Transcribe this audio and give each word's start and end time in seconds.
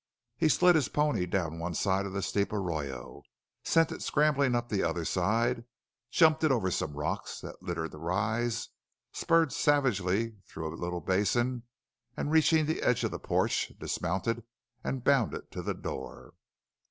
He 0.35 0.49
slid 0.49 0.73
his 0.73 0.89
pony 0.89 1.27
down 1.27 1.59
one 1.59 1.75
side 1.75 2.07
of 2.07 2.15
a 2.15 2.23
steep 2.23 2.51
arroyo, 2.51 3.21
sent 3.63 3.91
it 3.91 4.01
scrambling 4.01 4.55
up 4.55 4.67
the 4.67 4.81
other 4.81 5.05
side, 5.05 5.63
jumped 6.09 6.43
it 6.43 6.51
over 6.51 6.71
some 6.71 6.93
rocks 6.97 7.39
that 7.41 7.61
littered 7.61 7.91
the 7.91 7.99
rise, 7.99 8.69
spurred 9.11 9.53
savagely 9.53 10.37
through 10.47 10.73
a 10.73 10.73
little 10.75 11.01
basin, 11.01 11.65
and 12.17 12.31
reaching 12.31 12.65
the 12.65 12.81
edge 12.81 13.03
of 13.03 13.11
the 13.11 13.19
porch, 13.19 13.71
dismounted 13.79 14.43
and 14.83 15.03
bounded 15.03 15.51
to 15.51 15.61
the 15.61 15.75
door. 15.75 16.33